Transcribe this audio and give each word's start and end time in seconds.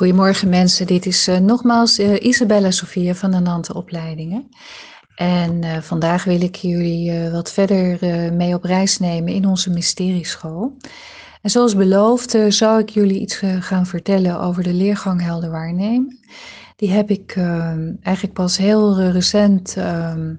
Goedemorgen 0.00 0.48
mensen, 0.48 0.86
dit 0.86 1.06
is 1.06 1.28
uh, 1.28 1.38
nogmaals 1.38 1.98
uh, 1.98 2.14
Isabella 2.20 2.70
Sofia 2.70 3.14
van 3.14 3.30
de 3.30 3.38
Nante 3.38 3.74
Opleidingen. 3.74 4.48
En 5.14 5.62
uh, 5.62 5.78
vandaag 5.80 6.24
wil 6.24 6.42
ik 6.42 6.56
jullie 6.56 7.30
wat 7.30 7.52
verder 7.52 7.98
mee 8.34 8.54
op 8.54 8.64
reis 8.64 8.98
nemen 8.98 9.32
in 9.32 9.46
onze 9.46 9.70
mysterieschool. 9.70 10.76
En 11.42 11.50
zoals 11.50 11.76
beloofd 11.76 12.38
zou 12.48 12.80
ik 12.80 12.88
jullie 12.88 13.20
iets 13.20 13.42
gaan 13.58 13.86
vertellen 13.86 14.40
over 14.40 14.62
de 14.62 14.72
leergang 14.72 15.22
helder 15.22 15.50
waarnemen. 15.50 16.18
Die 16.76 16.90
heb 16.90 17.10
ik 17.10 17.36
eigenlijk 18.02 18.34
pas 18.34 18.56
heel 18.56 19.00
recent 19.02 19.76
ehm, 19.76 20.34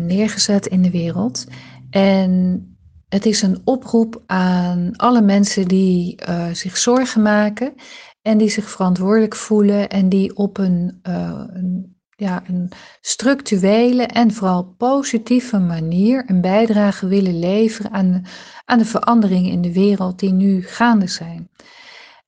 neergezet 0.00 0.66
in 0.66 0.82
de 0.82 0.90
wereld. 0.90 1.46
En 1.90 2.62
het 3.08 3.26
is 3.26 3.42
een 3.42 3.60
oproep 3.64 4.22
aan 4.26 4.96
alle 4.96 5.22
mensen 5.22 5.68
die 5.68 6.18
zich 6.52 6.76
zorgen 6.76 7.22
maken 7.22 7.74
en 8.22 8.38
die 8.38 8.48
zich 8.48 8.70
verantwoordelijk 8.70 9.34
voelen 9.34 9.88
en 9.88 10.08
die 10.08 10.36
op 10.36 10.58
een, 10.58 11.00
uh, 11.08 11.44
een, 11.46 11.96
ja, 12.16 12.42
een 12.46 12.70
structurele 13.00 14.02
en 14.02 14.32
vooral 14.32 14.64
positieve 14.64 15.58
manier 15.58 16.24
een 16.26 16.40
bijdrage 16.40 17.06
willen 17.06 17.38
leveren 17.38 17.90
aan, 17.90 18.22
aan 18.64 18.78
de 18.78 18.84
veranderingen 18.84 19.50
in 19.50 19.62
de 19.62 19.72
wereld 19.72 20.18
die 20.18 20.32
nu 20.32 20.62
gaande 20.62 21.06
zijn. 21.06 21.50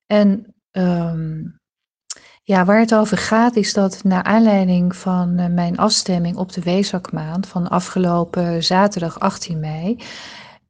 En 0.05 0.55
um, 0.71 1.59
ja, 2.43 2.65
waar 2.65 2.79
het 2.79 2.95
over 2.95 3.17
gaat 3.17 3.55
is 3.55 3.73
dat 3.73 4.03
naar 4.03 4.23
aanleiding 4.23 4.95
van 4.95 5.39
uh, 5.39 5.45
mijn 5.47 5.77
afstemming 5.77 6.35
op 6.35 6.53
de 6.53 6.61
Weesakmaand 6.61 7.47
van 7.47 7.69
afgelopen 7.69 8.63
zaterdag 8.63 9.19
18 9.19 9.59
mei 9.59 9.97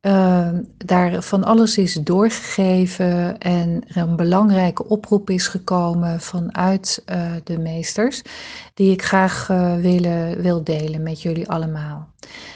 uh, 0.01 0.49
daar 0.77 1.21
van 1.21 1.43
alles 1.43 1.77
is 1.77 1.93
doorgegeven 1.93 3.37
en 3.37 3.83
een 3.87 4.15
belangrijke 4.15 4.87
oproep 4.87 5.29
is 5.29 5.47
gekomen 5.47 6.21
vanuit 6.21 7.03
uh, 7.05 7.31
de 7.43 7.57
meesters, 7.57 8.21
die 8.73 8.91
ik 8.91 9.03
graag 9.03 9.49
uh, 9.49 9.75
willen, 9.75 10.41
wil 10.41 10.63
delen 10.63 11.03
met 11.03 11.21
jullie 11.21 11.49
allemaal. 11.49 12.09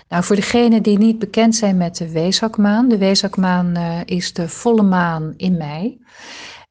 Nou, 0.10 0.24
voor 0.24 0.36
degenen 0.36 0.84
die 0.84 0.98
niet 0.98 1.20
bekend 1.20 1.56
zijn 1.56 1.78
met 1.78 1.98
de 1.98 2.12
Weesakmaan, 2.12 2.88
de 2.88 2.98
Weesakmaan 2.98 3.78
uh, 3.78 4.00
is 4.06 4.34
de 4.34 4.50
volle 4.50 4.84
maan 4.84 5.34
in 5.38 5.58
mei. 5.58 6.02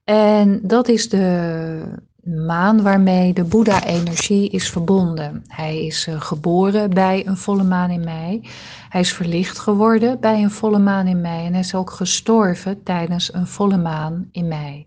En 0.04 0.60
dat 0.62 0.88
is 0.88 1.08
de 1.08 1.82
maan 2.24 2.82
waarmee 2.82 3.32
de 3.32 3.44
Boeddha-energie 3.44 4.50
is 4.50 4.70
verbonden. 4.70 5.44
Hij 5.48 5.86
is 5.86 6.06
uh, 6.06 6.20
geboren 6.20 6.90
bij 6.90 7.26
een 7.26 7.36
volle 7.36 7.62
maan 7.62 7.90
in 7.90 8.04
mei. 8.04 8.48
Hij 8.88 9.00
is 9.00 9.12
verlicht 9.12 9.58
geworden 9.58 10.20
bij 10.20 10.42
een 10.42 10.50
volle 10.50 10.78
maan 10.78 11.06
in 11.06 11.20
mei. 11.20 11.46
En 11.46 11.52
hij 11.52 11.60
is 11.60 11.74
ook 11.74 11.90
gestorven 11.90 12.82
tijdens 12.82 13.34
een 13.34 13.46
volle 13.46 13.76
maan 13.76 14.28
in 14.32 14.48
mei. 14.48 14.86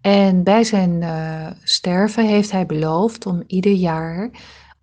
En 0.00 0.42
bij 0.42 0.64
zijn 0.64 1.02
uh, 1.02 1.46
sterven 1.62 2.26
heeft 2.26 2.50
hij 2.50 2.66
beloofd 2.66 3.26
om 3.26 3.42
ieder 3.46 3.72
jaar 3.72 4.30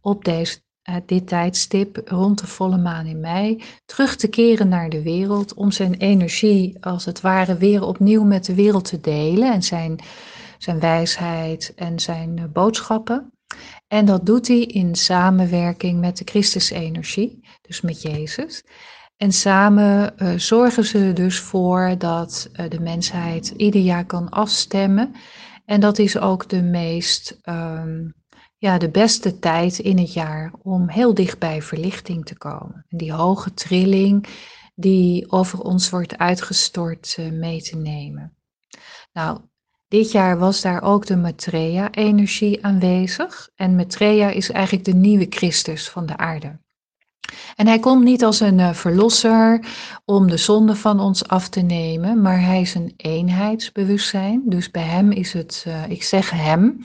op 0.01 0.25
deze, 0.25 0.59
uh, 0.89 0.95
dit 1.05 1.27
tijdstip 1.27 2.01
rond 2.05 2.39
de 2.39 2.47
volle 2.47 2.77
maan 2.77 3.05
in 3.05 3.19
mei 3.19 3.63
terug 3.85 4.15
te 4.15 4.27
keren 4.27 4.67
naar 4.67 4.89
de 4.89 5.01
wereld. 5.01 5.53
Om 5.53 5.71
zijn 5.71 5.93
energie 5.93 6.77
als 6.79 7.05
het 7.05 7.21
ware 7.21 7.57
weer 7.57 7.83
opnieuw 7.83 8.23
met 8.23 8.45
de 8.45 8.55
wereld 8.55 8.85
te 8.85 9.01
delen. 9.01 9.53
En 9.53 9.63
zijn 9.63 9.99
zijn 10.57 10.79
wijsheid 10.79 11.73
en 11.75 11.99
zijn 11.99 12.37
eh, 12.37 12.45
boodschappen. 12.53 13.31
En 13.87 14.05
dat 14.05 14.25
doet 14.25 14.47
hij 14.47 14.61
in 14.61 14.95
samenwerking 14.95 15.99
met 15.99 16.17
de 16.17 16.23
Christusenergie, 16.25 17.47
dus 17.61 17.81
met 17.81 18.01
Jezus. 18.01 18.63
En 19.17 19.31
samen 19.31 20.13
uh, 20.17 20.33
zorgen 20.37 20.83
ze 20.83 21.13
dus 21.13 21.39
voor 21.39 21.95
dat 21.97 22.49
uh, 22.53 22.69
de 22.69 22.79
mensheid 22.79 23.53
ieder 23.57 23.81
jaar 23.81 24.05
kan 24.05 24.29
afstemmen. 24.29 25.11
En 25.65 25.79
dat 25.79 25.99
is 25.99 26.17
ook 26.17 26.49
de 26.49 26.61
meest, 26.61 27.39
um, 27.43 28.13
ja, 28.57 28.77
de 28.77 28.89
beste 28.89 29.39
tijd 29.39 29.79
in 29.79 29.97
het 29.97 30.13
jaar 30.13 30.53
om 30.61 30.89
heel 30.89 31.13
dicht 31.13 31.39
bij 31.39 31.61
verlichting 31.61 32.25
te 32.25 32.37
komen. 32.37 32.85
En 32.89 32.97
die 32.97 33.13
hoge 33.13 33.53
trilling 33.53 34.27
die 34.75 35.31
over 35.31 35.59
ons 35.59 35.89
wordt 35.89 36.17
uitgestort 36.17 37.17
mee 37.31 37.61
te 37.61 37.75
nemen. 37.77 38.37
Nou, 39.13 39.39
dit 39.95 40.11
jaar 40.11 40.37
was 40.37 40.61
daar 40.61 40.81
ook 40.81 41.05
de 41.05 41.15
Maitreya-energie 41.15 42.65
aanwezig. 42.65 43.49
En 43.55 43.75
Maitreya 43.75 44.29
is 44.29 44.51
eigenlijk 44.51 44.85
de 44.85 44.93
nieuwe 44.93 45.25
Christus 45.29 45.89
van 45.89 46.05
de 46.05 46.17
aarde. 46.17 46.59
En 47.55 47.67
hij 47.67 47.79
komt 47.79 48.03
niet 48.03 48.23
als 48.23 48.39
een 48.39 48.59
uh, 48.59 48.73
verlosser 48.73 49.65
om 50.05 50.27
de 50.27 50.37
zonde 50.37 50.75
van 50.75 50.99
ons 50.99 51.27
af 51.27 51.49
te 51.49 51.61
nemen, 51.61 52.21
maar 52.21 52.41
hij 52.41 52.61
is 52.61 52.73
een 52.75 52.93
eenheidsbewustzijn. 52.97 54.41
Dus 54.45 54.71
bij 54.71 54.83
hem 54.83 55.11
is 55.11 55.33
het, 55.33 55.65
uh, 55.67 55.89
ik 55.89 56.03
zeg 56.03 56.29
hem, 56.29 56.81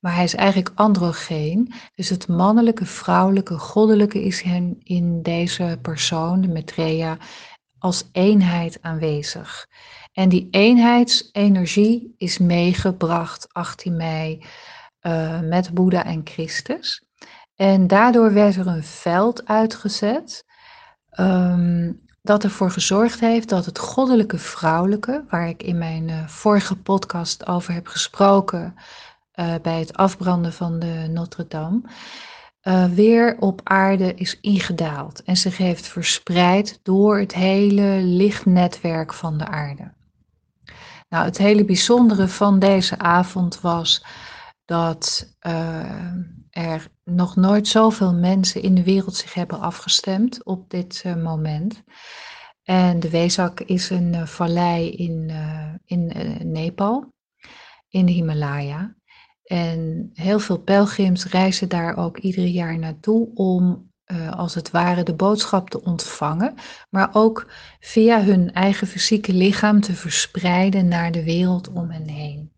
maar 0.00 0.14
hij 0.14 0.24
is 0.24 0.34
eigenlijk 0.34 0.70
androgeen. 0.74 1.72
Dus 1.94 2.08
het 2.08 2.28
mannelijke, 2.28 2.86
vrouwelijke, 2.86 3.58
goddelijke 3.58 4.22
is 4.22 4.42
hem 4.42 4.76
in 4.82 5.22
deze 5.22 5.78
persoon, 5.82 6.40
de 6.40 6.48
Maitreya, 6.48 7.16
als 7.78 8.08
eenheid 8.12 8.78
aanwezig. 8.80 9.66
En 10.12 10.28
die 10.28 10.48
eenheidsenergie 10.50 12.14
is 12.16 12.38
meegebracht 12.38 13.52
18 13.52 13.96
mei 13.96 14.44
uh, 15.02 15.40
met 15.40 15.74
Boeddha 15.74 16.04
en 16.04 16.20
Christus. 16.24 17.04
En 17.54 17.86
daardoor 17.86 18.32
werd 18.32 18.56
er 18.56 18.66
een 18.66 18.84
veld 18.84 19.46
uitgezet 19.46 20.44
um, 21.20 22.00
dat 22.22 22.44
ervoor 22.44 22.70
gezorgd 22.70 23.20
heeft 23.20 23.48
dat 23.48 23.66
het 23.66 23.78
goddelijke 23.78 24.38
vrouwelijke, 24.38 25.24
waar 25.28 25.48
ik 25.48 25.62
in 25.62 25.78
mijn 25.78 26.08
uh, 26.08 26.26
vorige 26.26 26.76
podcast 26.76 27.46
over 27.46 27.72
heb 27.72 27.86
gesproken 27.86 28.74
uh, 29.34 29.54
bij 29.62 29.78
het 29.78 29.96
afbranden 29.96 30.52
van 30.52 30.78
de 30.78 31.06
Notre 31.10 31.46
Dame, 31.48 31.82
weer 32.94 33.36
op 33.38 33.60
aarde 33.64 34.14
is 34.14 34.40
ingedaald 34.40 35.22
en 35.22 35.36
zich 35.36 35.56
heeft 35.56 35.86
verspreid 35.86 36.80
door 36.82 37.18
het 37.18 37.34
hele 37.34 38.00
lichtnetwerk 38.02 39.12
van 39.12 39.38
de 39.38 39.46
aarde. 39.46 39.92
Nou, 41.10 41.24
het 41.24 41.38
hele 41.38 41.64
bijzondere 41.64 42.28
van 42.28 42.58
deze 42.58 42.98
avond 42.98 43.60
was 43.60 44.04
dat 44.64 45.34
uh, 45.46 46.14
er 46.50 46.88
nog 47.04 47.36
nooit 47.36 47.68
zoveel 47.68 48.14
mensen 48.14 48.62
in 48.62 48.74
de 48.74 48.84
wereld 48.84 49.16
zich 49.16 49.34
hebben 49.34 49.60
afgestemd 49.60 50.44
op 50.44 50.70
dit 50.70 51.02
uh, 51.06 51.22
moment. 51.22 51.82
En 52.62 53.00
de 53.00 53.10
Wesak 53.10 53.60
is 53.60 53.90
een 53.90 54.14
uh, 54.14 54.26
vallei 54.26 54.90
in, 54.90 55.30
in 55.84 56.12
Nepal, 56.44 57.12
in 57.88 58.06
de 58.06 58.12
Himalaya. 58.12 58.94
En 59.42 60.10
heel 60.12 60.38
veel 60.38 60.58
pelgrims 60.58 61.26
reizen 61.26 61.68
daar 61.68 61.96
ook 61.96 62.18
ieder 62.18 62.44
jaar 62.44 62.78
naartoe 62.78 63.30
om 63.34 63.89
uh, 64.12 64.30
als 64.32 64.54
het 64.54 64.70
ware 64.70 65.02
de 65.02 65.14
boodschap 65.14 65.70
te 65.70 65.82
ontvangen, 65.82 66.54
maar 66.90 67.10
ook 67.12 67.50
via 67.80 68.22
hun 68.22 68.52
eigen 68.52 68.86
fysieke 68.86 69.32
lichaam 69.32 69.80
te 69.80 69.92
verspreiden 69.92 70.88
naar 70.88 71.12
de 71.12 71.24
wereld 71.24 71.68
om 71.68 71.90
hen 71.90 72.08
heen. 72.08 72.52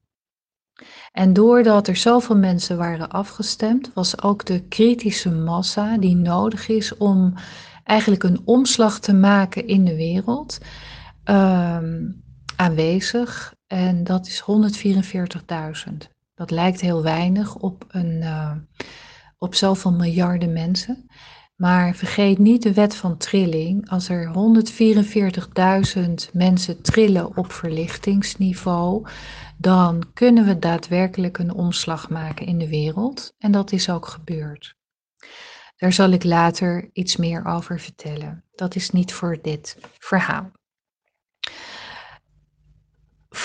En 1.12 1.32
doordat 1.32 1.88
er 1.88 1.96
zoveel 1.96 2.36
mensen 2.36 2.76
waren 2.76 3.10
afgestemd, 3.10 3.90
was 3.94 4.22
ook 4.22 4.44
de 4.44 4.60
kritische 4.68 5.30
massa 5.30 5.98
die 5.98 6.16
nodig 6.16 6.68
is 6.68 6.96
om 6.96 7.34
eigenlijk 7.84 8.22
een 8.22 8.40
omslag 8.44 8.98
te 8.98 9.14
maken 9.14 9.66
in 9.66 9.84
de 9.84 9.96
wereld 9.96 10.58
uh, 11.24 11.78
aanwezig. 12.56 13.54
En 13.66 14.04
dat 14.04 14.26
is 14.26 14.44
144.000. 15.90 15.92
Dat 16.34 16.50
lijkt 16.50 16.80
heel 16.80 17.02
weinig 17.02 17.54
op, 17.54 17.84
een, 17.88 18.20
uh, 18.22 18.52
op 19.38 19.54
zoveel 19.54 19.92
miljarden 19.92 20.52
mensen. 20.52 21.06
Maar 21.56 21.94
vergeet 21.94 22.38
niet 22.38 22.62
de 22.62 22.72
wet 22.72 22.94
van 22.94 23.16
trilling. 23.16 23.90
Als 23.90 24.08
er 24.08 24.32
144.000 25.96 26.32
mensen 26.32 26.82
trillen 26.82 27.36
op 27.36 27.52
verlichtingsniveau, 27.52 29.06
dan 29.58 30.12
kunnen 30.12 30.44
we 30.44 30.58
daadwerkelijk 30.58 31.38
een 31.38 31.54
omslag 31.54 32.10
maken 32.10 32.46
in 32.46 32.58
de 32.58 32.68
wereld. 32.68 33.34
En 33.38 33.52
dat 33.52 33.72
is 33.72 33.90
ook 33.90 34.06
gebeurd. 34.06 34.76
Daar 35.76 35.92
zal 35.92 36.10
ik 36.10 36.24
later 36.24 36.90
iets 36.92 37.16
meer 37.16 37.44
over 37.44 37.80
vertellen. 37.80 38.44
Dat 38.54 38.74
is 38.74 38.90
niet 38.90 39.12
voor 39.12 39.38
dit 39.42 39.78
verhaal 39.98 40.50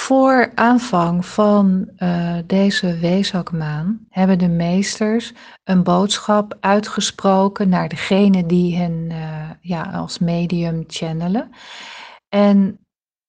voor 0.08 0.52
aanvang 0.56 1.26
van 1.26 1.90
uh, 1.98 2.38
deze 2.46 2.98
weeshokmaan 2.98 4.06
hebben 4.10 4.40
de 4.40 4.48
meesters 4.48 5.34
een 5.64 5.84
boodschap 5.84 6.58
uitgesproken 6.60 7.70
naar 7.70 7.90
degene 7.90 8.46
die 8.46 8.76
hen 8.78 9.08
uh, 9.10 9.50
ja, 9.62 9.82
als 9.82 10.20
medium 10.20 10.84
channelen. 10.88 11.50
En 12.30 12.80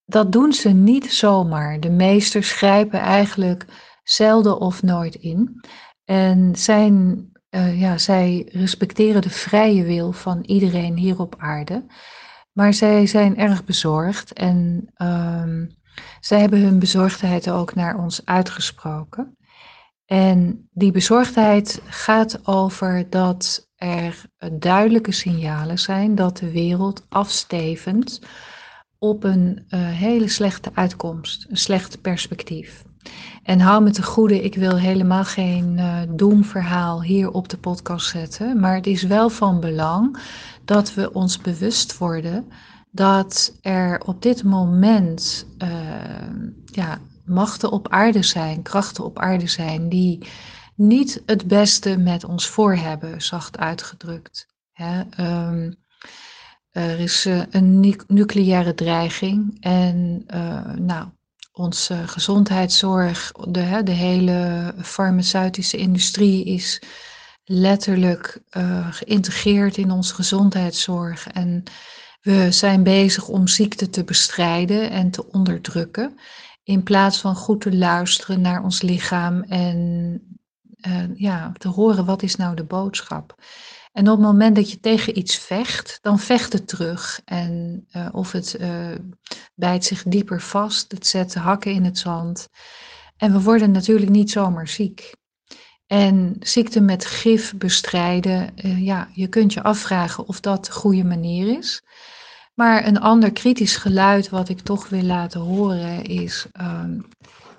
dat 0.05 0.33
doen 0.33 0.53
ze 0.53 0.69
niet 0.69 1.13
zomaar. 1.13 1.81
De 1.81 1.91
meesters 1.91 2.53
grijpen 2.53 3.01
eigenlijk 3.01 3.65
zelden 4.03 4.61
of 4.61 4.83
nooit 4.83 5.15
in. 5.15 5.61
En 6.05 6.57
zijn, 6.57 7.27
uh, 7.51 7.81
ja, 7.81 7.99
zij 7.99 8.49
respecteren 8.53 9.23
de 9.23 9.31
vrije 9.31 9.85
wil 9.85 10.13
van 10.13 10.43
iedereen 10.43 10.97
hier 10.97 11.21
op 11.21 11.35
aarde. 11.39 11.87
Maar 12.53 12.75
zij 12.75 13.07
zijn 13.07 13.37
erg 13.37 13.65
bezorgd 13.65 14.33
en 14.33 14.89
um, 14.97 15.78
Zij 16.21 16.41
hebben 16.41 16.61
hun 16.61 16.79
bezorgdheid 16.79 17.51
ook 17.51 17.75
naar 17.75 17.99
ons 17.99 18.21
uitgesproken. 18.25 19.37
En 20.07 20.69
die 20.73 20.93
bezorgdheid 20.93 21.83
gaat 21.87 22.47
over 22.47 23.11
dat 23.11 23.69
er 23.77 24.25
duidelijke 24.53 25.13
signalen 25.13 25.79
zijn 25.79 26.15
dat 26.15 26.37
de 26.37 26.51
wereld 26.51 27.07
afstevend 27.09 28.21
op 28.99 29.25
een 29.25 29.65
uh, 29.69 29.81
hele 29.89 30.29
slechte 30.29 30.71
uitkomst, 30.75 31.47
een 31.49 31.57
slecht 31.57 32.01
perspectief. 32.01 32.85
En 33.43 33.61
hou 33.61 33.83
me 33.83 33.91
te 33.91 34.03
goede, 34.03 34.43
ik 34.43 34.55
wil 34.55 34.77
helemaal 34.77 35.25
geen 35.25 35.77
uh, 35.79 36.01
doemverhaal 36.09 37.03
hier 37.03 37.31
op 37.31 37.49
de 37.49 37.59
podcast 37.59 38.09
zetten, 38.09 38.61
maar 38.61 38.75
het 38.75 38.87
is 38.87 39.03
wel 39.03 39.31
van 39.31 39.61
belang 39.61 40.19
dat 40.65 40.95
we 40.95 41.13
ons 41.13 41.39
bewust 41.39 41.99
worden 41.99 42.49
dat 42.99 43.53
er 43.61 44.01
op 44.05 44.23
dit 44.23 44.45
moment 44.45 45.47
uh, 45.59 45.69
ja, 46.65 46.99
machten 47.25 47.71
op 47.71 47.89
aarde 47.89 48.23
zijn, 48.23 48.63
krachten 48.63 49.05
op 49.05 49.19
aarde 49.19 49.47
zijn, 49.47 49.89
die 49.89 50.29
niet 50.75 51.23
het 51.27 51.47
beste 51.47 51.97
met 51.97 52.25
ons 52.25 52.47
voor 52.47 52.75
hebben, 52.75 53.23
zacht 53.23 53.59
uitgedrukt. 53.59 54.47
Hè? 54.73 55.01
Um, 55.47 55.77
er 56.71 57.01
is 57.01 57.27
uh, 57.27 57.43
een 57.51 57.97
nucleaire 58.07 58.75
dreiging 58.75 59.57
en 59.61 60.25
uh, 60.35 60.73
nou, 60.75 61.09
onze 61.53 62.09
gezondheidszorg, 62.09 63.33
de, 63.33 63.81
de 63.85 63.93
hele 63.93 64.75
farmaceutische 64.83 65.77
industrie 65.77 66.45
is 66.45 66.83
letterlijk 67.45 68.41
geïntegreerd 68.91 69.77
in 69.77 69.91
onze 69.91 70.15
gezondheidszorg. 70.15 71.27
En 71.27 71.65
we 72.21 72.53
zijn 72.53 72.83
bezig 72.83 73.29
om 73.29 73.47
ziekte 73.47 73.91
te 73.91 74.05
bestrijden 74.05 74.91
en 74.91 75.11
te 75.11 75.33
onderdrukken. 75.33 76.19
In 76.63 76.83
plaats 76.83 77.21
van 77.21 77.35
goed 77.35 77.61
te 77.61 77.77
luisteren 77.77 78.41
naar 78.41 78.63
ons 78.63 78.83
lichaam 78.83 79.43
en 79.43 80.21
uh, 80.87 81.05
ja, 81.15 81.53
te 81.53 81.69
horen 81.69 82.05
wat 82.05 82.23
is 82.23 82.37
nou 82.37 82.57
de 82.57 82.65
boodschap. 82.65 83.35
En 83.93 84.09
op 84.09 84.17
het 84.17 84.27
moment 84.27 84.57
dat 84.57 84.71
je 84.71 84.81
tegen 84.81 85.19
iets 85.19 85.37
vecht, 85.37 85.99
dan 86.03 86.19
vecht 86.19 86.53
het 86.53 86.69
terug. 86.69 87.21
En 87.25 87.85
uh, 87.93 88.09
of 88.13 88.33
het 88.33 88.57
uh, 88.61 88.95
bijt 89.55 89.85
zich 89.85 90.03
dieper 90.03 90.41
vast, 90.41 90.93
het 90.93 91.07
zet 91.07 91.35
hakken 91.35 91.73
in 91.73 91.85
het 91.85 91.99
zand. 91.99 92.49
En 93.17 93.33
we 93.33 93.41
worden 93.41 93.71
natuurlijk 93.71 94.11
niet 94.11 94.31
zomaar 94.31 94.69
ziek. 94.69 95.17
En 95.89 96.37
ziekte 96.41 96.81
met 96.81 97.07
gif 97.07 97.55
bestrijden, 97.57 98.51
uh, 98.65 98.85
ja, 98.85 99.09
je 99.13 99.29
kunt 99.29 99.53
je 99.53 99.63
afvragen 99.63 100.29
of 100.29 100.41
dat 100.41 100.65
de 100.65 100.73
goede 100.73 101.05
manier 101.05 101.59
is. 101.59 101.83
Maar 102.55 102.87
een 102.87 103.01
ander 103.01 103.33
kritisch 103.33 103.77
geluid 103.77 104.29
wat 104.29 104.49
ik 104.49 104.61
toch 104.61 104.89
wil 104.89 105.03
laten 105.03 105.41
horen 105.41 106.05
is, 106.05 106.47
ehm, 106.53 107.01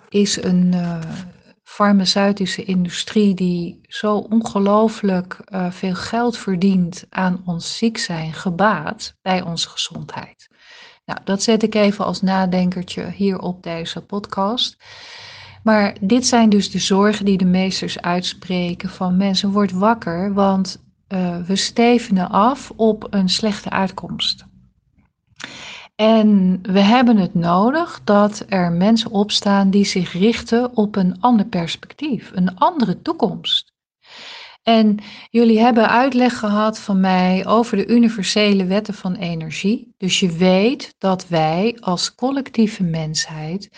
is 0.10 0.44
een 0.44 0.72
uh, 0.76 1.00
farmaceutische 1.64 2.64
industrie 2.64 3.34
die 3.34 3.80
zo 3.82 4.18
ongelooflijk 4.18 5.38
uh, 5.46 5.72
veel 5.72 5.96
geld 5.96 6.38
verdient 6.38 7.06
aan 7.10 7.42
ons 7.46 7.78
ziek 7.78 7.98
zijn 7.98 8.34
gebaat 8.34 9.16
bij 9.22 9.42
onze 9.42 9.70
gezondheid. 9.70 10.48
Nou, 11.06 11.20
dat 11.24 11.44
zet 11.44 11.64
ik 11.64 11.76
even 11.76 12.06
als 12.06 12.22
nadenkertje 12.22 13.12
hier 13.12 13.40
op 13.40 13.64
deze 13.64 14.02
podcast. 14.02 14.78
Maar 15.64 15.96
dit 16.02 16.26
zijn 16.28 16.50
dus 16.50 16.72
de 16.72 16.80
zorgen 16.80 17.26
die 17.26 17.38
de 17.38 17.46
meesters 17.46 18.02
uitspreken 18.02 18.90
van 18.90 19.18
mensen, 19.18 19.52
word 19.52 19.72
wakker, 19.72 20.34
want 20.34 20.82
uh, 21.10 21.38
we 21.46 21.56
stevenen 21.56 22.30
af 22.30 22.72
op 22.76 23.08
een 23.10 23.30
slechte 23.30 23.70
uitkomst. 23.70 24.46
En 25.96 26.60
we 26.62 26.80
hebben 26.80 27.18
het 27.18 27.34
nodig 27.34 28.02
dat 28.04 28.46
er 28.48 28.72
mensen 28.72 29.12
opstaan 29.12 29.70
die 29.70 29.86
zich 29.86 30.12
richten 30.12 30.76
op 30.76 30.96
een 30.96 31.22
ander 31.22 31.46
perspectief, 31.46 32.32
een 32.34 32.58
andere 32.58 33.02
toekomst. 33.02 33.69
En 34.64 34.98
jullie 35.30 35.60
hebben 35.60 35.90
uitleg 35.90 36.38
gehad 36.38 36.80
van 36.80 37.00
mij 37.00 37.48
over 37.48 37.78
de 37.78 37.88
universele 37.88 38.66
wetten 38.66 38.94
van 38.94 39.16
energie. 39.16 39.94
Dus 39.98 40.20
je 40.20 40.32
weet 40.32 40.96
dat 40.98 41.28
wij 41.28 41.78
als 41.80 42.16
collectieve 42.16 42.84
mensheid 42.84 43.70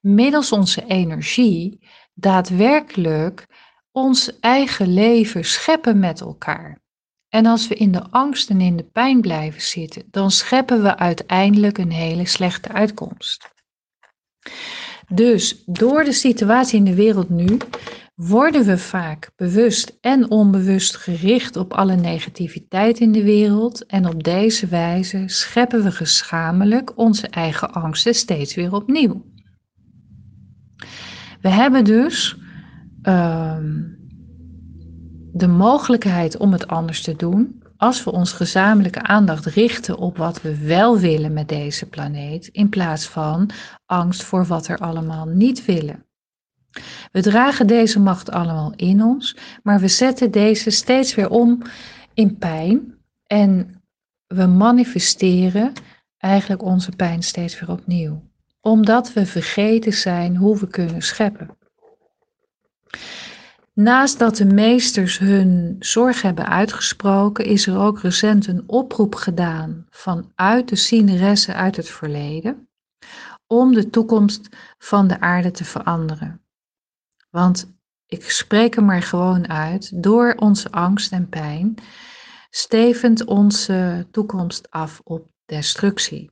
middels 0.00 0.52
onze 0.52 0.84
energie 0.86 1.78
daadwerkelijk 2.14 3.46
ons 3.92 4.38
eigen 4.40 4.94
leven 4.94 5.44
scheppen 5.44 5.98
met 5.98 6.20
elkaar. 6.20 6.80
En 7.28 7.46
als 7.46 7.68
we 7.68 7.74
in 7.74 7.92
de 7.92 8.10
angst 8.10 8.50
en 8.50 8.60
in 8.60 8.76
de 8.76 8.84
pijn 8.84 9.20
blijven 9.20 9.62
zitten, 9.62 10.04
dan 10.10 10.30
scheppen 10.30 10.82
we 10.82 10.96
uiteindelijk 10.96 11.78
een 11.78 11.92
hele 11.92 12.26
slechte 12.26 12.68
uitkomst. 12.68 13.50
Dus 15.08 15.62
door 15.66 16.04
de 16.04 16.12
situatie 16.12 16.78
in 16.78 16.84
de 16.84 16.94
wereld 16.94 17.28
nu 17.28 17.56
worden 18.28 18.64
we 18.64 18.78
vaak 18.78 19.30
bewust 19.36 19.98
en 20.00 20.30
onbewust 20.30 20.96
gericht 20.96 21.56
op 21.56 21.72
alle 21.72 21.96
negativiteit 21.96 22.98
in 22.98 23.12
de 23.12 23.22
wereld 23.22 23.86
en 23.86 24.06
op 24.06 24.22
deze 24.22 24.66
wijze 24.66 25.22
scheppen 25.26 25.82
we 25.82 25.90
geschamelijk 25.90 26.98
onze 26.98 27.28
eigen 27.28 27.72
angsten 27.72 28.14
steeds 28.14 28.54
weer 28.54 28.74
opnieuw. 28.74 29.24
We 31.40 31.48
hebben 31.48 31.84
dus 31.84 32.36
uh, 33.02 33.56
de 35.32 35.48
mogelijkheid 35.48 36.36
om 36.36 36.52
het 36.52 36.66
anders 36.66 37.02
te 37.02 37.16
doen 37.16 37.62
als 37.76 38.04
we 38.04 38.12
ons 38.12 38.32
gezamenlijke 38.32 39.02
aandacht 39.02 39.46
richten 39.46 39.98
op 39.98 40.16
wat 40.16 40.42
we 40.42 40.66
wel 40.66 40.98
willen 40.98 41.32
met 41.32 41.48
deze 41.48 41.88
planeet, 41.88 42.46
in 42.46 42.68
plaats 42.68 43.06
van 43.06 43.50
angst 43.86 44.22
voor 44.22 44.46
wat 44.46 44.68
er 44.68 44.78
allemaal 44.78 45.26
niet 45.26 45.64
willen. 45.64 46.06
We 47.12 47.22
dragen 47.22 47.66
deze 47.66 48.00
macht 48.00 48.30
allemaal 48.30 48.72
in 48.76 49.02
ons, 49.02 49.36
maar 49.62 49.80
we 49.80 49.88
zetten 49.88 50.30
deze 50.30 50.70
steeds 50.70 51.14
weer 51.14 51.30
om 51.30 51.62
in 52.14 52.38
pijn 52.38 52.94
en 53.26 53.82
we 54.26 54.46
manifesteren 54.46 55.72
eigenlijk 56.18 56.62
onze 56.62 56.90
pijn 56.90 57.22
steeds 57.22 57.60
weer 57.60 57.70
opnieuw, 57.70 58.22
omdat 58.60 59.12
we 59.12 59.26
vergeten 59.26 59.92
zijn 59.92 60.36
hoe 60.36 60.58
we 60.58 60.66
kunnen 60.66 61.02
scheppen. 61.02 61.56
Naast 63.74 64.18
dat 64.18 64.36
de 64.36 64.44
meesters 64.44 65.18
hun 65.18 65.76
zorg 65.78 66.22
hebben 66.22 66.48
uitgesproken, 66.48 67.44
is 67.44 67.66
er 67.66 67.78
ook 67.78 68.00
recent 68.00 68.46
een 68.46 68.62
oproep 68.66 69.14
gedaan 69.14 69.86
vanuit 69.90 70.68
de 70.68 70.76
zieneressen 70.76 71.54
uit 71.54 71.76
het 71.76 71.88
verleden 71.88 72.68
om 73.46 73.74
de 73.74 73.90
toekomst 73.90 74.48
van 74.78 75.06
de 75.06 75.20
aarde 75.20 75.50
te 75.50 75.64
veranderen. 75.64 76.41
Want 77.32 77.72
ik 78.06 78.30
spreek 78.30 78.76
er 78.76 78.84
maar 78.84 79.02
gewoon 79.02 79.48
uit, 79.48 80.02
door 80.02 80.34
onze 80.34 80.70
angst 80.70 81.12
en 81.12 81.28
pijn 81.28 81.74
stevend 82.50 83.24
onze 83.24 84.06
toekomst 84.10 84.70
af 84.70 85.00
op 85.04 85.28
destructie. 85.44 86.30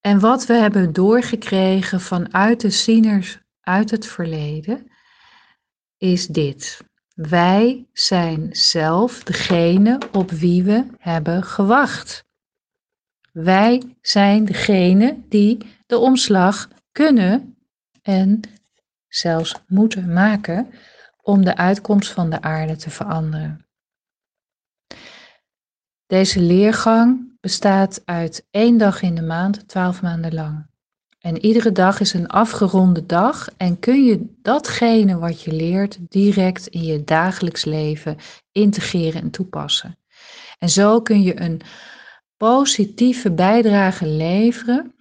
En 0.00 0.20
wat 0.20 0.46
we 0.46 0.54
hebben 0.54 0.92
doorgekregen 0.92 2.00
vanuit 2.00 2.60
de 2.60 2.70
zieners 2.70 3.38
uit 3.60 3.90
het 3.90 4.06
verleden, 4.06 4.90
is 5.96 6.26
dit. 6.26 6.84
Wij 7.14 7.86
zijn 7.92 8.48
zelf 8.56 9.22
degene 9.22 10.00
op 10.12 10.30
wie 10.30 10.62
we 10.62 10.86
hebben 10.98 11.42
gewacht. 11.44 12.24
Wij 13.32 13.96
zijn 14.00 14.44
degene 14.44 15.22
die 15.28 15.58
de 15.86 15.98
omslag 15.98 16.68
kunnen 16.92 17.56
en 18.02 18.40
zelfs 19.14 19.54
moeten 19.66 20.12
maken 20.12 20.70
om 21.22 21.44
de 21.44 21.56
uitkomst 21.56 22.10
van 22.10 22.30
de 22.30 22.40
aarde 22.40 22.76
te 22.76 22.90
veranderen. 22.90 23.66
Deze 26.06 26.40
leergang 26.40 27.36
bestaat 27.40 28.02
uit 28.04 28.46
één 28.50 28.78
dag 28.78 29.02
in 29.02 29.14
de 29.14 29.22
maand, 29.22 29.68
twaalf 29.68 30.02
maanden 30.02 30.34
lang. 30.34 30.66
En 31.20 31.44
iedere 31.44 31.72
dag 31.72 32.00
is 32.00 32.12
een 32.12 32.26
afgeronde 32.26 33.06
dag 33.06 33.48
en 33.56 33.78
kun 33.78 34.04
je 34.04 34.34
datgene 34.42 35.18
wat 35.18 35.42
je 35.42 35.52
leert 35.52 35.98
direct 36.08 36.66
in 36.66 36.82
je 36.82 37.04
dagelijks 37.04 37.64
leven 37.64 38.16
integreren 38.52 39.22
en 39.22 39.30
toepassen. 39.30 39.98
En 40.58 40.68
zo 40.68 41.00
kun 41.00 41.22
je 41.22 41.40
een 41.40 41.60
positieve 42.36 43.32
bijdrage 43.32 44.06
leveren 44.06 44.94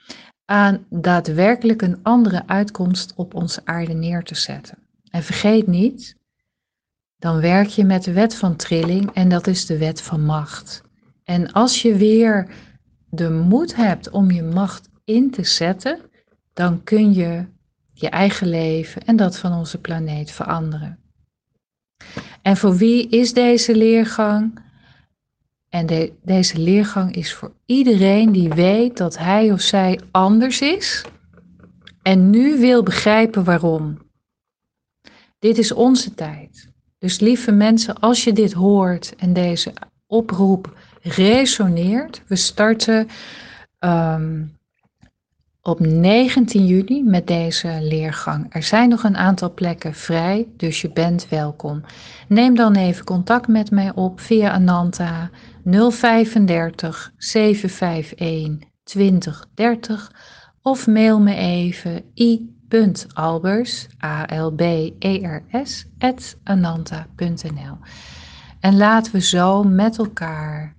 aan 0.45 0.85
daadwerkelijk 0.89 1.81
een 1.81 1.99
andere 2.03 2.47
uitkomst 2.47 3.13
op 3.15 3.33
onze 3.33 3.61
aarde 3.65 3.93
neer 3.93 4.23
te 4.23 4.35
zetten. 4.35 4.77
En 5.09 5.23
vergeet 5.23 5.67
niet, 5.67 6.15
dan 7.17 7.41
werk 7.41 7.67
je 7.67 7.83
met 7.83 8.03
de 8.03 8.13
wet 8.13 8.35
van 8.35 8.55
trilling 8.55 9.11
en 9.11 9.29
dat 9.29 9.47
is 9.47 9.65
de 9.65 9.77
wet 9.77 10.01
van 10.01 10.25
macht. 10.25 10.83
En 11.23 11.51
als 11.51 11.81
je 11.81 11.95
weer 11.95 12.49
de 13.09 13.29
moed 13.29 13.75
hebt 13.75 14.09
om 14.09 14.31
je 14.31 14.43
macht 14.43 14.89
in 15.03 15.31
te 15.31 15.43
zetten, 15.43 15.99
dan 16.53 16.83
kun 16.83 17.13
je 17.13 17.45
je 17.93 18.09
eigen 18.09 18.47
leven 18.47 19.05
en 19.05 19.15
dat 19.15 19.37
van 19.37 19.53
onze 19.53 19.77
planeet 19.77 20.31
veranderen. 20.31 20.99
En 22.41 22.57
voor 22.57 22.75
wie 22.75 23.09
is 23.09 23.33
deze 23.33 23.75
leergang? 23.75 24.59
En 25.71 25.85
de, 25.85 26.13
deze 26.23 26.57
leergang 26.57 27.15
is 27.15 27.33
voor 27.33 27.51
iedereen 27.65 28.31
die 28.31 28.49
weet 28.49 28.97
dat 28.97 29.17
hij 29.17 29.51
of 29.51 29.61
zij 29.61 29.99
anders 30.11 30.61
is 30.61 31.05
en 32.01 32.29
nu 32.29 32.59
wil 32.59 32.83
begrijpen 32.83 33.43
waarom. 33.43 33.97
Dit 35.39 35.57
is 35.57 35.71
onze 35.71 36.13
tijd. 36.13 36.69
Dus 36.97 37.19
lieve 37.19 37.51
mensen, 37.51 37.99
als 37.99 38.23
je 38.23 38.33
dit 38.33 38.53
hoort 38.53 39.15
en 39.15 39.33
deze 39.33 39.73
oproep 40.07 40.77
resoneert, 41.01 42.21
we 42.27 42.35
starten 42.35 43.07
ehm, 43.79 44.43
op 45.61 45.79
19 45.79 46.65
juli 46.65 47.03
met 47.03 47.27
deze 47.27 47.77
leergang. 47.81 48.45
Er 48.49 48.63
zijn 48.63 48.89
nog 48.89 49.03
een 49.03 49.17
aantal 49.17 49.53
plekken 49.53 49.93
vrij, 49.93 50.47
dus 50.57 50.81
je 50.81 50.91
bent 50.91 51.29
welkom. 51.29 51.81
Neem 52.27 52.55
dan 52.55 52.75
even 52.75 53.05
contact 53.05 53.47
met 53.47 53.71
mij 53.71 53.91
op 53.95 54.19
via 54.19 54.51
Ananta 54.51 55.29
035 55.63 57.11
751 57.17 58.69
2030 58.83 60.11
of 60.61 60.87
mail 60.87 61.19
me 61.19 61.35
even 61.35 62.03
i.albers, 62.15 63.87
A-L-B-E-R-S, 64.03 65.85
at 65.99 66.37
ananta.nl. 66.43 67.77
En 68.59 68.77
laten 68.77 69.11
we 69.11 69.21
zo 69.21 69.63
met 69.63 69.97
elkaar 69.97 70.75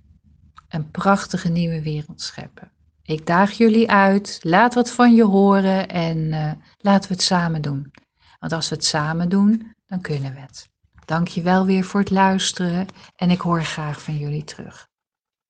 een 0.69 0.91
prachtige 0.91 1.49
nieuwe 1.49 1.81
wereld 1.81 2.21
scheppen. 2.21 2.71
Ik 3.03 3.25
daag 3.25 3.51
jullie 3.51 3.91
uit, 3.91 4.39
laat 4.41 4.73
wat 4.73 4.91
van 4.91 5.15
je 5.15 5.23
horen 5.23 5.89
en 5.89 6.17
uh, 6.17 6.51
laten 6.77 7.09
we 7.09 7.15
het 7.15 7.23
samen 7.23 7.61
doen. 7.61 7.91
Want 8.39 8.53
als 8.53 8.69
we 8.69 8.75
het 8.75 8.85
samen 8.85 9.29
doen, 9.29 9.75
dan 9.87 10.01
kunnen 10.01 10.33
we 10.33 10.39
het. 10.39 10.72
Dank 11.05 11.27
je 11.27 11.41
wel 11.41 11.65
weer 11.65 11.83
voor 11.83 11.99
het 11.99 12.09
luisteren 12.09 12.87
en 13.15 13.29
ik 13.29 13.41
hoor 13.41 13.63
graag 13.63 14.01
van 14.01 14.17
jullie 14.17 14.43
terug. 14.43 14.89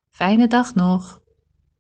Fijne 0.10 0.48
dag 0.48 0.76
nog. 0.76 1.23